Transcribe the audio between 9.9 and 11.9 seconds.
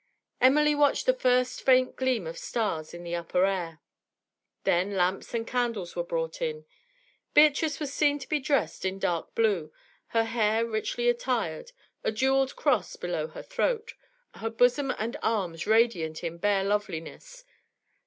her hair richly attired,